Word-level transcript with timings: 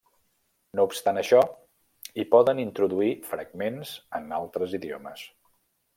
No 0.77 0.85
obstant 0.87 1.19
això, 1.21 1.41
hi 2.17 2.25
poden 2.33 2.61
introduir 2.63 3.13
fragments 3.29 3.93
en 4.21 4.37
altres 4.39 4.75
idiomes. 4.79 5.29